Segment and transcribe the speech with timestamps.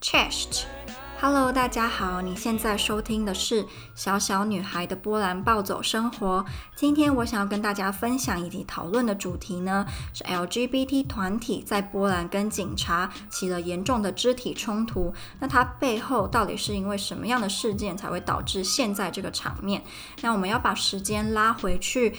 [0.00, 6.44] Cześć，Hello，大家好，你现在收听的是小小女孩的波兰暴走生活。
[6.74, 9.84] 今天我想要跟大家分享以及讨论的主题呢，
[10.14, 15.12] 是 LGBT 团体在波兰跟警察起了严重的肢体冲突。
[15.38, 19.84] 那它背后到底是因为什么样的事件才会导致现在这个场面？
[20.22, 22.16] 那我们要把时间拉回去。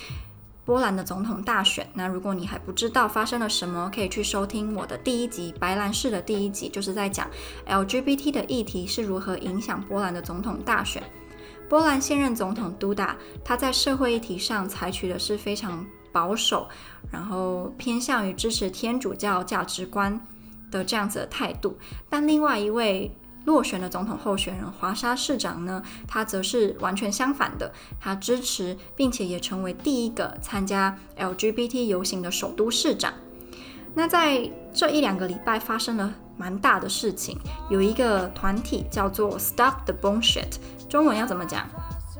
[0.63, 7.27] 波兰的总统大选，那如果你还不知道发生了什么，可以去收听我的第一集《白兰氏》的第一集，就是在讲
[7.67, 11.01] LGBT 的议题是如何影响波兰的总统大选。
[11.67, 16.67] 波兰现任总统杜达，他在社会议题上采取的是非常保守，
[17.11, 20.19] 然后偏向于支持天主教价值观
[20.69, 21.75] 的这样子的态度，
[22.09, 23.11] 但另外一位。
[23.51, 27.69] 落选的总统候选人华沙市长呢，他则是完全相反的，
[27.99, 33.13] 他支持并且也成为第一个参加 LGBT 游行的首都市长。
[33.93, 37.37] 那在这一两个礼拜发生了蛮大的事情，
[37.69, 40.55] 有一个团体叫做 Stop the Bullshit，
[40.87, 41.67] 中文要怎么讲？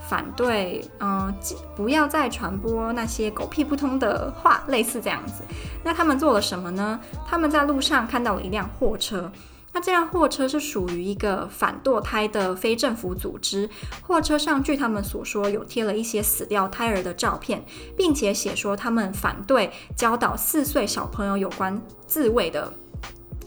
[0.09, 1.33] 反对，嗯、
[1.77, 5.45] 不要再传播那些狗屁不通的话，类似这样子。
[5.81, 6.99] 那他们做了什么呢？
[7.25, 9.31] 他们在路上看到了一辆货车。
[9.73, 13.69] 那这辆货车是属于一个反堕胎的非政府组织。
[14.01, 17.63] 货车上，据他们所说，有贴了一些死掉胎儿的照片，
[17.95, 22.73] 并且写说他们反对教导四岁小朋友有关自慰的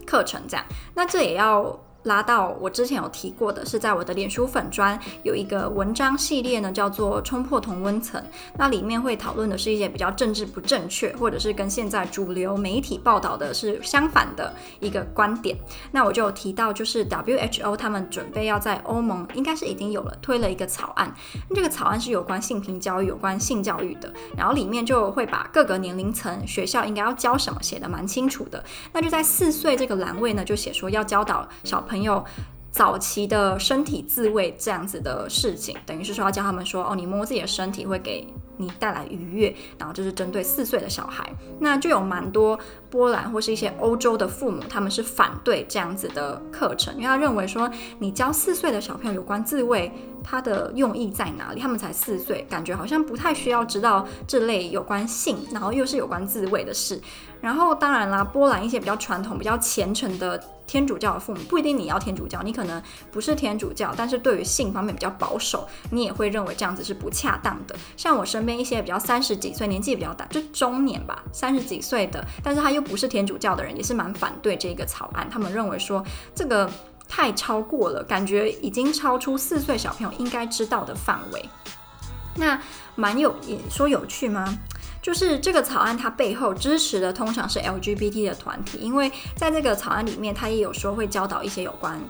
[0.06, 0.40] 课程。
[0.48, 1.83] 这样，那这也要。
[2.04, 8.20] 拉到我之前有提过的是，在我的脸书粉专有一个文章系列呢，叫做《冲破同温层》。
[8.56, 15.56] 那里面会讨论的是一些比较政治不正确，或者是跟现在主流媒体报道的是相反的一个观点。
[15.92, 21.12] 那我就提到，就是 WHO 他们准备要在欧盟，应该是已经有了推了一个草案。
[21.54, 24.12] 这个草案是有关性平教育、有关性教育的。
[24.36, 28.62] 然后里面就会把各个年龄层学校应该要教什么写的蛮清楚的。
[28.92, 31.93] 那就在四岁这个栏位呢，就写说要教导小朋友。
[31.94, 32.24] 朋友
[32.72, 42.58] 早期的身体自慰这样子的事情，等于是说要教他们说，哦，你摸自己的身体会给你带来愉悦，然后就是针对四岁的小孩，那就有蛮多
[42.94, 47.68] 波兰或是一些欧洲的父母，他们是反对这样子的课程，因为他认为说，
[47.98, 51.60] 你教四岁的小朋友有关自慰，他的用意在哪里？
[51.60, 57.00] 他们才四岁，感觉好像不太需要知道这类有关性，然后又是有关自慰的事。
[57.40, 62.82] 然后当然啦，波兰一些比较传统、比较虔诚的天主教的父母，不一定你要天主教，你可能
[63.12, 67.76] 不是天主教，但是对于性方面比较保守，你也会认为这样子是不恰当的。
[67.98, 75.28] 像我身边一些比较三十几岁、年纪比较大，就中年吧，三十几岁的，但是他又不是天主教的人，也是蛮反对这个草案。
[75.30, 76.70] 他们认为说这个
[77.08, 81.48] 太超过了，感觉已经超出四岁小朋友应该知道的范围。
[82.36, 82.60] 那
[82.94, 84.58] 蛮有也说有趣吗？
[85.00, 92.00] 就是这个草案，它背后支持的通常是 LGBT 的团体，因为在这个草案里面，它也有说会教导一些有关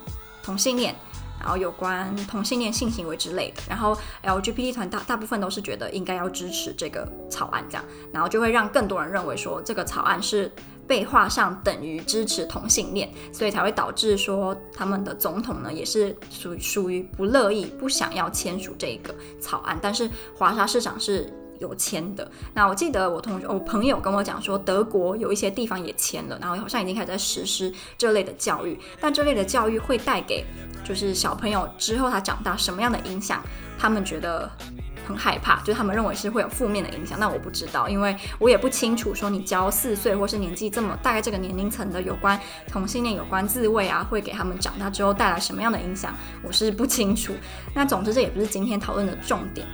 [0.43, 0.95] 同性恋，
[1.44, 3.62] 然后有关同性恋性行为之类的。
[3.69, 10.50] 然后 LGBT 团大大部分都是觉得应该要支持这个草案，这样，然后就会让更多人认为说这个草案是
[10.88, 21.31] 被画上等于支持同性恋，所以才会导致说他们的总统呢也是属属于不乐意、不想要签署这个草案，但是华沙市长是。
[21.65, 28.79] 有签的，那我记得我同学、我朋友跟我讲说，德国有一些地方也签了，然后好像已经开始在实施这类的教育。
[29.01, 30.45] 但这类的教育会带给
[30.85, 33.43] 就是小朋友之后他长大什么样的影响？
[33.77, 34.49] 他们觉得
[35.07, 37.19] 很害怕，就是他们认为是会有负面的影响。
[37.19, 47.35] 那我不知道，因为我也不清楚说你教四岁或是年纪这么大概这个年龄层的有关同性恋、有关自慰啊，会给他们长大之后带来什么样的影响，我是不清楚。
[47.75, 49.67] 那总之这也不是今天讨论的重点。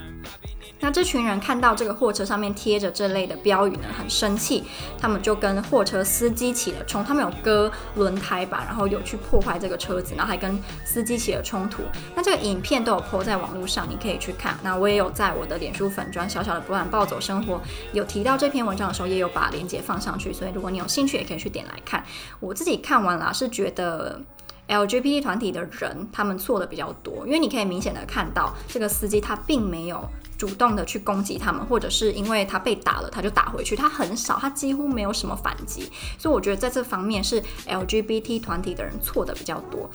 [0.81, 4.63] 那这群人看到这个货车上面贴着这类的标语呢，很生气，
[4.99, 11.83] 他们就跟货车司机起了冲，他们有割轮胎吧，然后有去破坏这个车子，然后还跟司机起了冲突。
[12.15, 14.57] 那这个影片都有 po 在网络上，你可以去看。
[14.63, 17.61] 那我也有在我的脸书粉砖小小的波兰暴走生活
[17.93, 22.03] 有提到这篇文章的时候，也有把链接放上去，所以如果你有兴趣，也可以去点来看。
[22.39, 24.19] 我自己看完了，是觉得
[24.67, 30.09] LGBT 团体的人他们错的比较多，因为你可以明显的看到这个司机他并没有。
[30.41, 33.75] 主动的去攻击他们，或者是因为他被打了，他就打回去。
[33.75, 35.87] 他很少，他几乎没有什么反击。
[36.17, 39.87] 所以我觉得在这方面是 LGBT 团体的人错的比较多。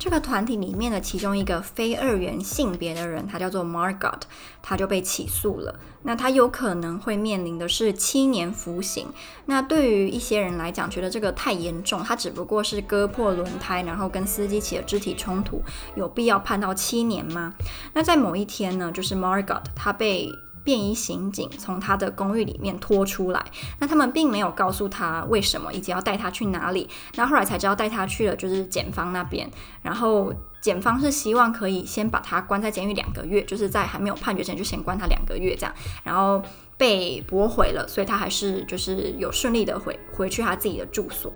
[0.00, 4.22] 这个团体里面的其中一个非二元性别的人，他叫做 Margot，
[4.62, 5.78] 他就被起诉了。
[6.04, 9.08] 那他有可能会面临的是七年服刑。
[9.44, 15.62] 那对于一些人来讲，觉得这个太严重，他只不过是割破轮胎，然后跟司机起了肢体冲突，
[15.94, 17.52] 有必要判到七年吗？
[17.92, 20.32] 那在某一天呢，就是 Margot 他被
[20.62, 23.44] 便衣刑警从他的公寓里面拖出来。
[23.78, 26.88] 那他们并没有告诉他为什么，以及要带他去哪里。
[27.14, 29.50] 那后来才知道带他去了就是检方那边。
[29.82, 35.74] 然后检方是希望可以先把他关在监狱两个月，就是在还没有判决前就先关他两个月这样。
[36.04, 36.42] 然后
[36.76, 41.32] 被驳回了，所以他还是就是有顺利的回回去他自己的住所。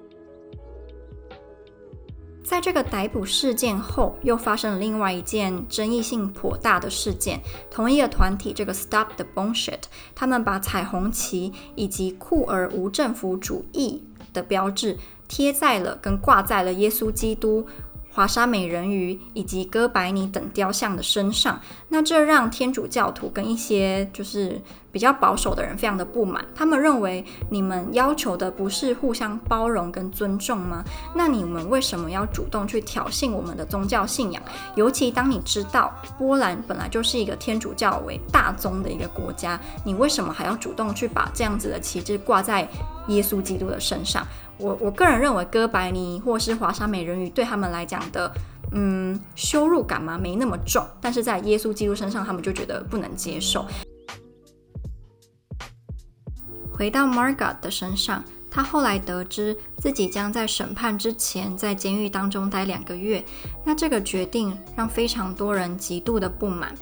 [2.45, 7.41] 在这个逮捕事件后，又发生了另外一件争议性颇大的事件。
[7.71, 9.81] 同一个团体，这个 Stop the Bullshit，
[10.15, 14.05] 他们把彩虹旗以及酷儿无政府主义
[14.35, 17.67] 的标志贴在了跟挂在了耶稣基督。
[18.11, 24.63] 华沙美人鱼以及哥白尼等雕像的身上，那这让天主教徒跟一些就是
[24.95, 26.45] 比较保守的人非常的不满。
[26.55, 30.85] 他们认为，你们要求的不是互相包容跟尊重吗？
[31.17, 34.41] 那你们为什么要主动去挑衅我们的宗教信仰？
[34.77, 42.69] 尤其当你知道波兰本来就是一个天主教为大宗的一个国家，你为什么还要主动去把这样子的旗帜挂在
[43.09, 44.25] 耶稣基督的身上？
[44.57, 48.33] 我我个人认为，哥白尼或是华沙美人鱼对他们来讲的，
[48.71, 50.87] 嗯，羞辱感嘛，没那么重。
[51.01, 53.67] 但是在耶稣基督身上，他们就觉得不能接受。
[56.77, 63.25] 回到 Margot 的身上，他后来得知自己将在审判之前在监狱当中待两个月，
[63.65, 66.75] 那这个决定让非常多人极度的不满。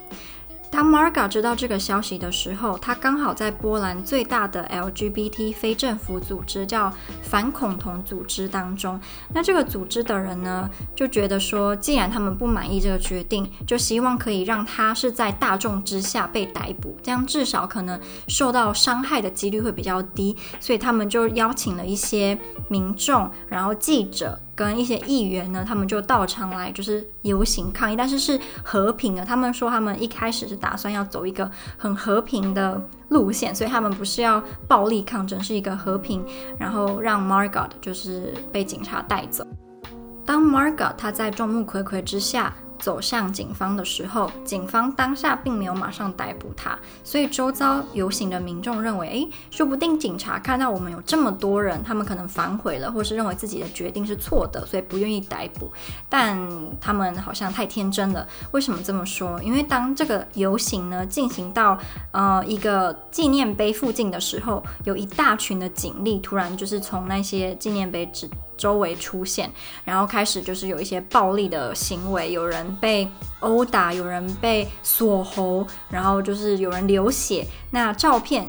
[0.72, 6.90] 当 Margot 知道这个消息的时候，他刚好在波兰最大的 LGBT 非政府组织叫
[7.20, 8.98] 反恐同组织当中。
[9.34, 10.66] 那这个组织的人呢，
[10.96, 20.34] 就觉得说，既然他们不满意这个决定，就希望可以让他是在大众之下被逮捕，这样至少可能受到伤害的几率会比较低。
[20.58, 24.40] 所以他们就邀请了一些民众，然后记者。
[24.54, 29.24] 跟一些议员呢，他们就到场来，就是游行抗议，但是是和平的。
[29.24, 36.24] 他们说他们一开始是打算要走一个很和平的路线，所以他们不是要暴力抗争，是一个和平，
[36.58, 39.46] 然后让 Margot 就是被警察带走。
[40.24, 42.54] 当 Margot 他在众目睽睽之下。
[42.82, 55.72] 走向警方的时候，警方当下并没有马上逮捕他，所以周遭游行的民众认为，诶，说不定警察看到我们有这么多人，他们可能反悔了，或是认为自己的决定是错的，所以不愿意逮捕。
[56.08, 56.36] 但
[56.80, 58.26] 他们好像太天真了。
[58.50, 59.40] 为什么这么说？
[59.40, 61.78] 因为当这个游行呢进行到
[62.10, 68.28] 呃一个纪念碑附近的时候，有一大群的警力突然就是从那些纪念碑之
[68.62, 69.50] 周围出现，
[69.84, 73.08] 然后开始就是有一些暴力的行为，有人被
[73.40, 77.44] 殴打，有人被锁喉，然后就是有人流血。
[77.72, 78.46] 那照片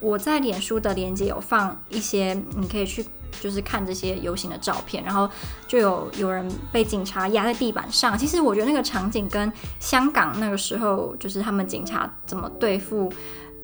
[0.00, 3.06] 我在脸书的链接有放一些，你可以去
[3.40, 5.04] 就是看这些游行的照片。
[5.04, 5.30] 然后
[5.68, 8.18] 就有有人被警察压在地板上。
[8.18, 13.12] 其实我觉得那个场景跟香港那个时候就是他们警察怎么对付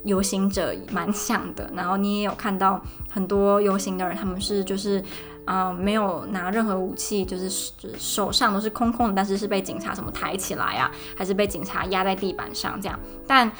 [0.04, 1.68] 游行者蛮像的。
[1.74, 2.80] 然后你也有看到
[3.10, 5.02] 很多游行的人，他们是就是。
[5.48, 13.00] 啊、没有拿任何武器，就是手上都是空空的，但是是被警察什么抬起来啊，还是被警察压在地板上这样？
[13.26, 13.50] 但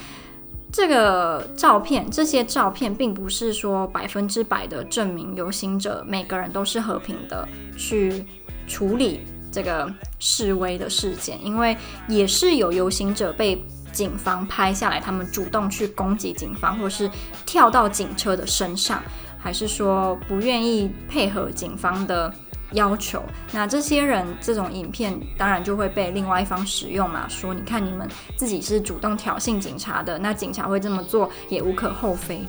[0.71, 8.27] 这个照片，这些照片并不是说百分之百的证明游行者每个人都是和平的去
[8.67, 11.75] 处理这个示威的事件，因为
[12.07, 17.11] 也是有游行者被警方拍下来，他们主动去攻击警方，或是
[17.47, 19.03] 跳到警车的身上。
[19.39, 22.33] 还是说不愿意配合警方的
[22.73, 32.45] 要求，那这些人这种影片当然就会被另外一方使用嘛，说你看你们自己是主动挑衅警察的，那警察会这么做也无可厚非。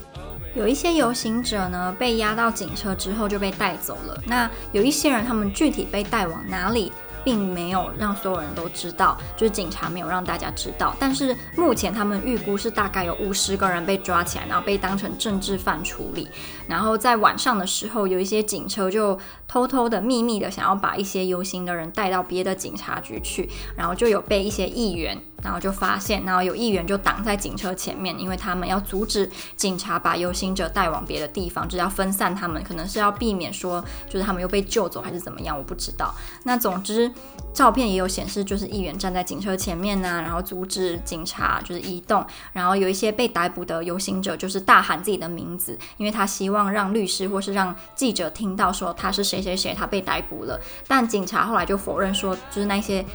[0.56, 6.92] 有一些游行者呢被押到警车之后就被带走了，那有一些人他们具体被带往哪里？
[7.24, 10.96] 并没有让所有人都知道，就是警察没有让大家知道。
[11.00, 16.28] 但是目前他们预估是大概有五十个人被抓起来，然后被当成政治犯处理。
[16.68, 25.18] 然后在晚上的时候，有一些警车就偷偷的、秘密的想要把一些游行的人带到别的警察局去，然后就有被一些议员。
[25.44, 36.14] 然后就发现，然后有议员就挡在警车前面，因为他们要阻止警察把游行者带往别的地方，就是要分散他们，可能是要避免说，就是他们又被救走还是怎么样，我不知道。
[36.44, 37.12] 那总之，
[37.54, 50.60] 照片也有显示，就是议员站在警车前面呢，然后阻止警察就是移动，然后有一些被逮捕的游行者就是大喊自己的名字，因为他希望让律师或是让记者听到说他是谁谁谁，他被逮捕了。
[50.88, 53.06] 但警察后来就否认说，就是那些。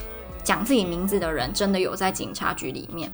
[0.44, 3.10] 讲自己名字的人真的有在警察局里面。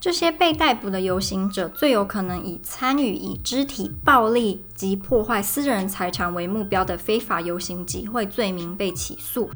[0.00, 9.50] 这些被逮捕的游行者最有可能以参与以肢体暴力及破坏私人财产为目标的非法游行集会罪名被起诉。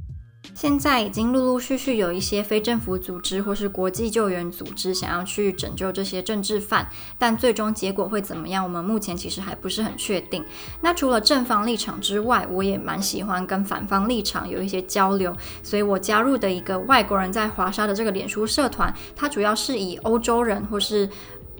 [0.54, 10.44] 现在已经陆陆续续有一些非政府组织或是国际救援组织想要去拯救这些政治犯，但最终结果会怎么样，我们目前其实还不是很确定。
[10.80, 21.08] 那除了正方立场之外，我也蛮喜欢跟反方立场有一些交流，所以我加入的一个外国人在华沙的这个脸书社团，它主要是以欧洲人或是。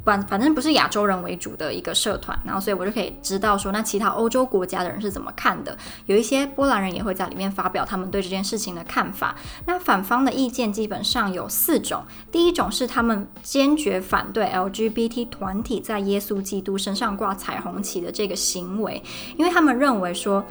[0.04, 5.76] 反反正不是亚洲人为主的一个社团，然后所以我就可以知道说，那其他欧洲国家的人是怎么看的。
[6.06, 9.36] 有一些波兰人也会在里面发表他们对这件事情的看法。
[9.66, 19.02] 那反方的意见基本上有四种，第一种是他们坚决反对 LGBT 团体在耶稣基督身上挂彩虹旗的这个行为，
[19.36, 20.44] 因为他们认为说，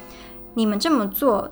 [0.54, 1.52] 你们这么做。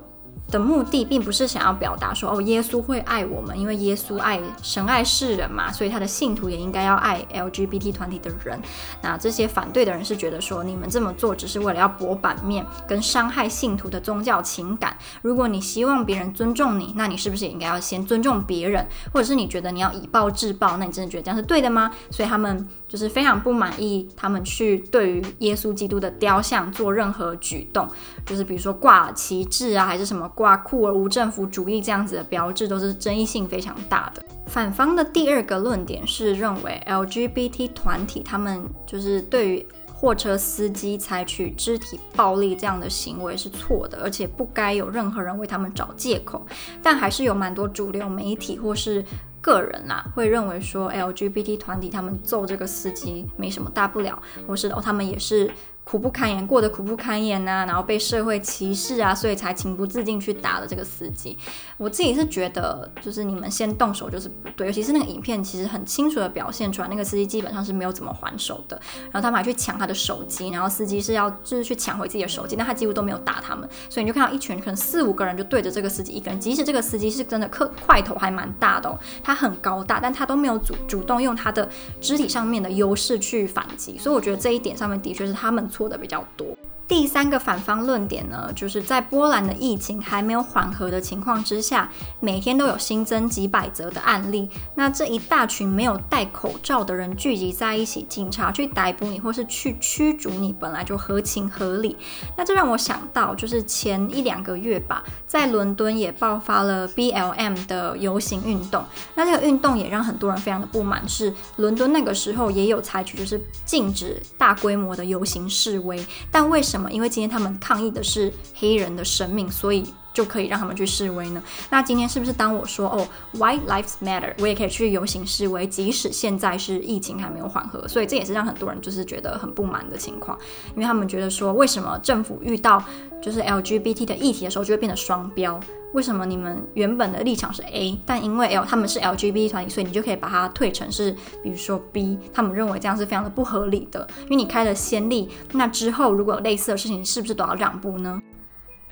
[0.49, 8.59] 的目的并不是想要表达说哦，耶稣会爱我们，因为耶稣爱神爱世人嘛，所以他的信徒也应该要爱 LGBT 团体的人。
[9.01, 14.97] 那这些反对的人是觉得说，你们这么做只是为了要博版面，跟伤害信徒的宗教情感。
[15.21, 18.85] 如果你希望别人尊重你，那你是不是也应该要先尊重别人？
[19.13, 21.91] 或者是你觉得你要以暴制暴，那你真的觉得这样是对的吗？
[22.09, 27.87] 所以他们就是非常不满意，他们去对于耶稣基督的雕像做任何举动，
[28.25, 30.27] 就是比如说挂旗帜啊，还是什么。
[30.35, 34.23] 挂酷儿无政府主义这样子的标志都是争议性非常大的。
[34.47, 46.45] 反方的第二个论点是认为 LGBT 团体他们就是对于货车司机采取肢体暴力这样的行为是错的，而且不该有任何人为他们找借口。
[46.81, 49.03] 但还是有蛮多主流媒体或是
[49.41, 55.49] 个人呐、啊，会认为说 LGBT 团体他们揍这个司机没什么大不了，或是哦他们也是。
[55.89, 61.35] 苦不堪言，过得苦不堪言呐、啊，然后被社会歧视啊，所以才情不自禁去打了这个司机。
[61.77, 81.67] 我自己是觉得，就是你们先动手就是不对，尤其是那个影片其实很清楚的表现出来，那个司机基本上是没有怎么还手的，然后他们还去抢他的手机，然后司机是要就是去抢回自己的手机，但他几乎都没有打他们，所以你就看到一群可能四五个人就对着这个司机一个人，即使这个司机是真的克块头还蛮大的哦，他很高大，但他都没有主主动用他的
[81.99, 85.67] 肢体上面的优势去反击，所以我觉得这一点上面的确是他们。
[85.79, 86.58] 错的比较多。
[86.89, 91.87] 第三个反方论点呢，就是在波兰的疫情还没有缓和的情况之下，
[92.19, 94.49] 每天都有新增几百则的案例。
[94.73, 101.95] 那这一大群没有戴口罩的人聚集在一起，警察去逮捕你或是去驱逐你，本来就合情合理。
[102.35, 108.83] 那这让我想到，就是前一两个月吧，在伦敦也爆发了 BLM 的游行运动。
[109.13, 116.78] 那这个运动也让很多人非常的不满，是伦敦那个时候也有采取就是禁止大规模的游行示威，但为什么？
[116.91, 119.83] 因为今天他们抗议的是黑人的生命，所以
[120.19, 121.41] 就可以让他们去示威呢？
[121.69, 127.87] 那今天是不是当我说哦，White Lives Matter，我也可以去游行示威，即使现在是疫情还没有缓和？
[127.87, 130.37] 所以这也是让很多人就是觉得很不满的情况，
[130.75, 132.83] 因为他们觉得说，为什么政府遇到
[133.21, 135.57] 就是 LGBT 的议题的时候就会变得双标？
[135.93, 142.19] 为什么你们原本的立场是 A，但因为 L 他们是 LGBT 团体，所以你就可以把它退成是，比如说 B。
[142.33, 148.21] 他们认为这样是非常的不合理的，因为你开了先例，那之后如果有类似的事情，是不是都要让步呢？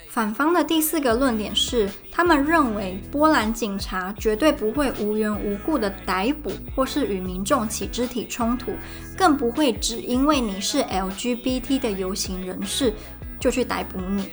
[0.09, 8.71] 反方的第四个论点是，他们认为波兰警察绝对不会无缘无故的逮捕或是与民众起肢体冲突，
[9.17, 12.93] 更不会只因为你是 LGBT 的游行人士
[13.39, 14.29] 就去逮捕你。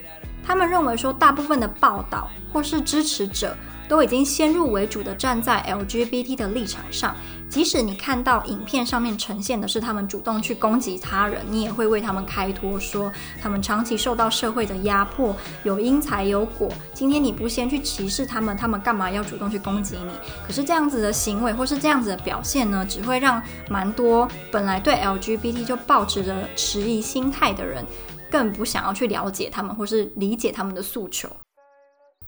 [0.47, 3.57] 他们认为说，大部分的报道或是支持者
[3.89, 7.15] 都已经先入为主的站在 LGBT 的立场上，
[7.49, 16.69] 即使你看到影片上面呈现的是他们主动去攻击他人，你也会为他们开脱，说他们长期受到社会的压迫，有因才有果。
[16.93, 20.11] 今天你不先去歧视他们，他们干嘛要主动去攻击你？
[20.47, 27.85] 可是这样子的行为或是这样子的表现呢，只会让蛮多本来对 LGBT 就抱持着迟疑心态的人。
[28.31, 31.29] 更不想要去了解他们，或是理解他们的诉求。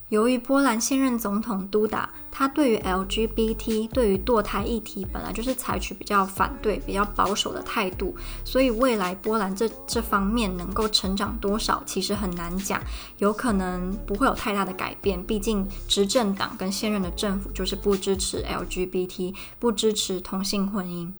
[0.08, 12.80] 由于波兰现任总统杜达，他对于 LGBT、对于堕胎议题本来就是采取比较反对、比较保守的态度，所以未来波兰这这方面能够成长多少，其实很难讲。
[13.18, 21.10] 有可能不会有太大的改变，毕竟执政党跟现任的政府就是不支持 LGBT，不支持同性婚姻。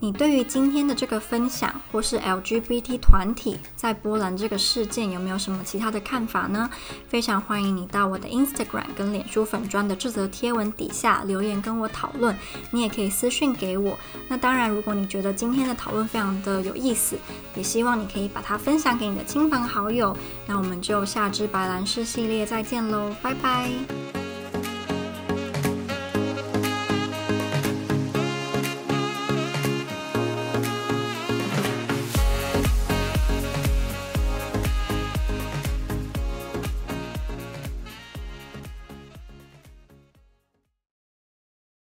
[0.00, 6.68] 你对于今天的这个分享，或是 LGBT 团体在波兰这个事件，有没有什么其他的看法呢？
[7.08, 12.36] 非常欢迎你到我的 Instagram 跟脸书粉砖的这则贴文底下留言跟我讨论。
[12.72, 13.96] 你也可以私讯给我。
[14.28, 17.16] 那当然，如果你觉得今天的讨论非常的有意思，
[17.54, 20.16] 也希望你可以把它分享给你的亲朋好友。
[20.48, 24.01] 那我们就下支白兰氏系列再见喽，拜拜。